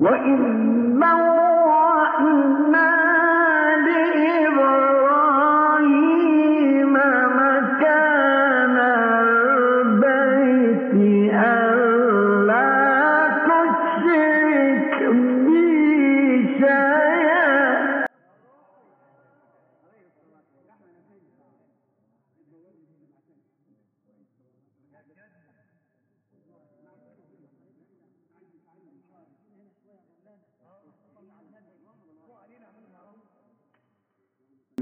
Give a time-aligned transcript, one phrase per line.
[0.00, 0.40] وإن
[0.98, 2.63] مرأة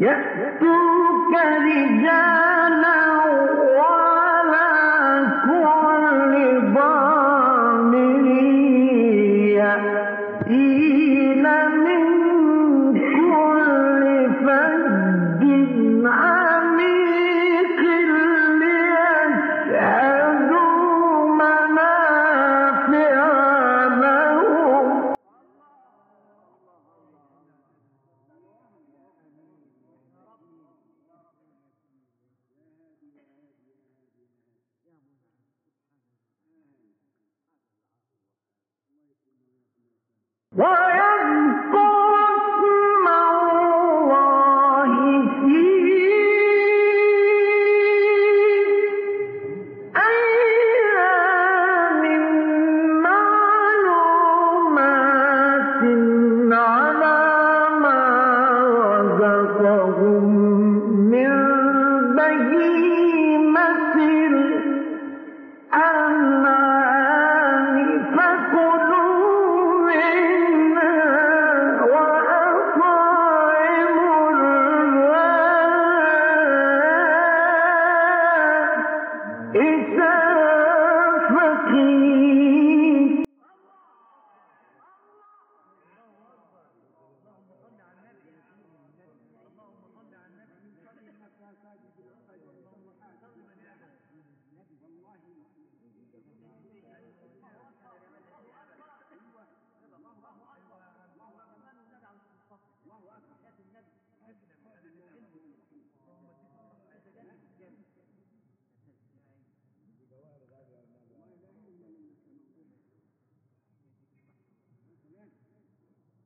[0.00, 1.32] يأتوك
[1.66, 2.93] رجالا
[59.98, 60.34] لهم
[61.10, 61.43] من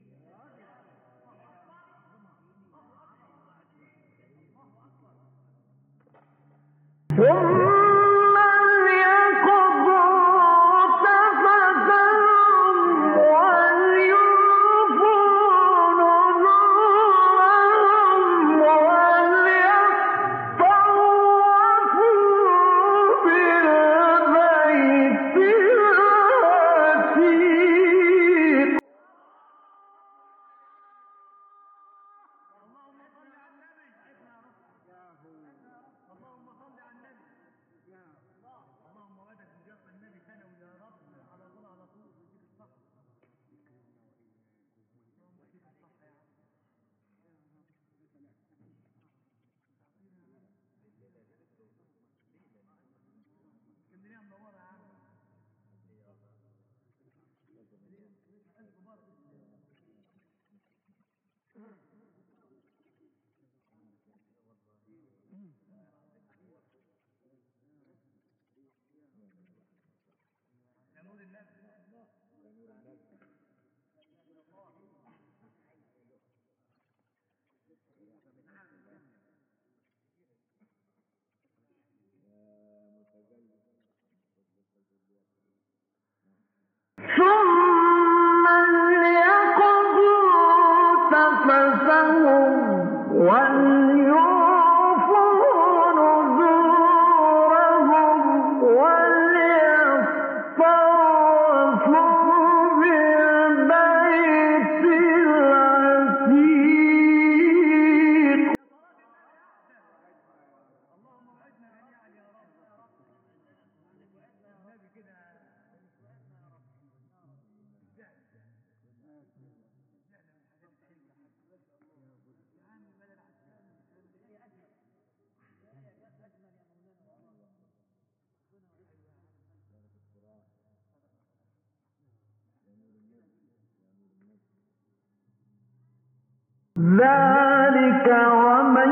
[136.83, 138.91] ذلك ومن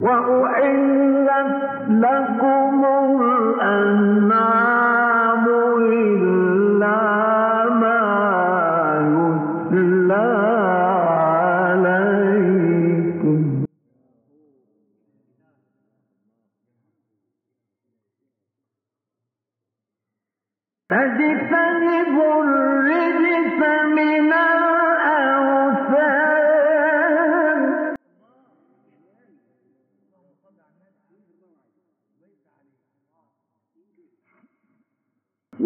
[0.00, 1.54] وأحلت
[1.88, 2.84] لكم
[3.38, 4.87] الأنعام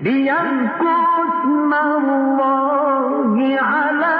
[0.00, 4.17] ليقسم الله على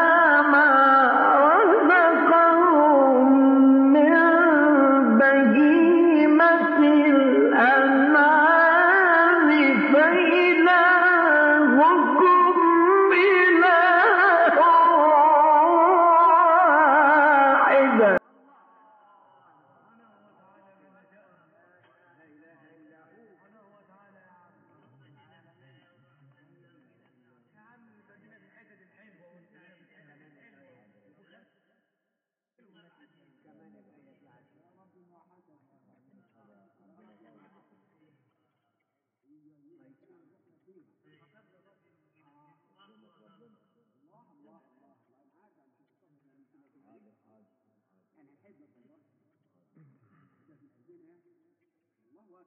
[52.19, 52.45] أكبر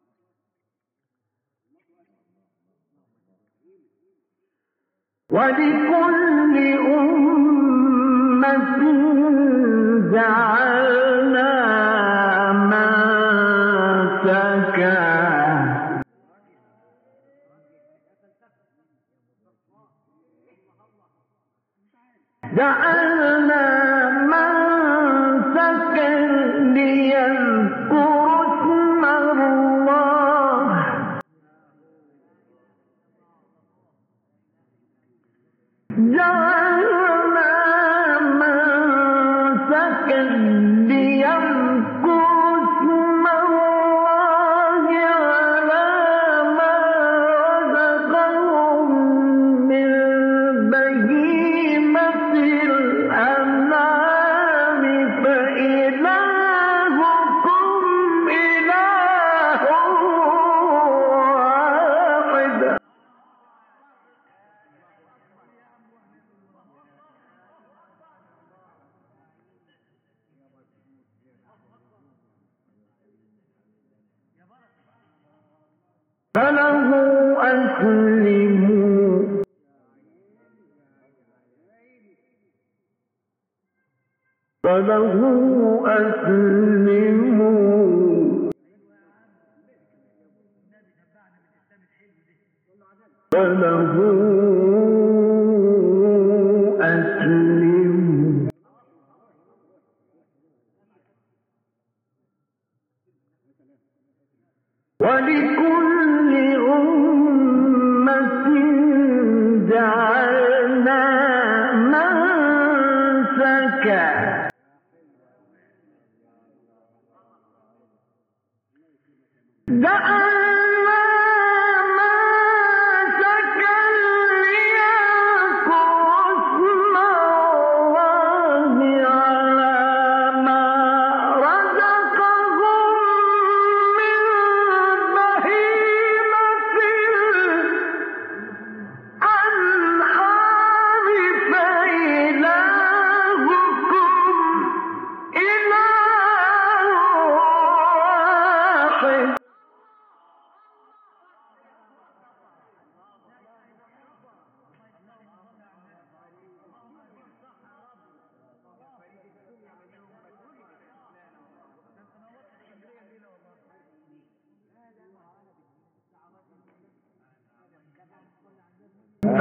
[5.29, 6.55] ولكل
[6.93, 8.81] أمة
[10.11, 11.51] جعلنا
[14.21, 15.01] منسكا
[22.55, 23.10] جعلنا
[84.71, 85.19] فله
[85.87, 87.41] أسلموا
[93.31, 94.30] فله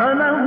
[0.00, 0.39] No, no.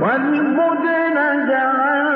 [0.01, 2.14] والبدن جعل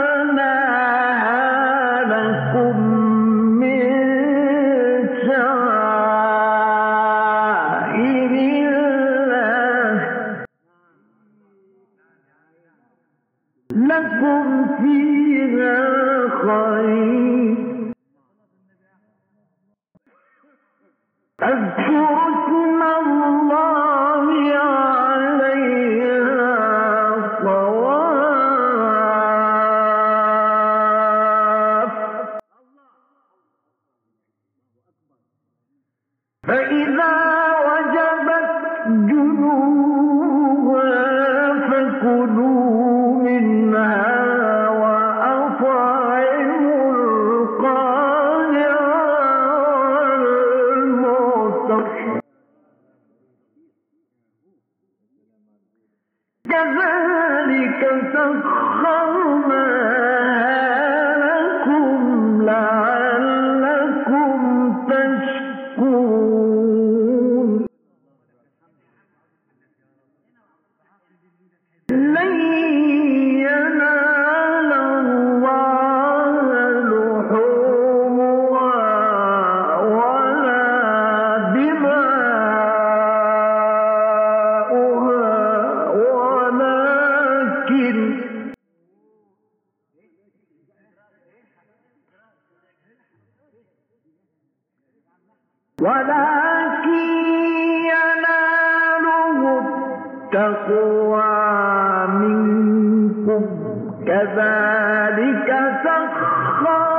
[100.40, 103.46] التقوى منكم
[104.08, 105.50] كذلك
[105.84, 106.99] سخر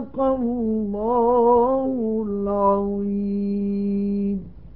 [0.00, 1.92] صدق الله
[2.26, 3.39] العظيم.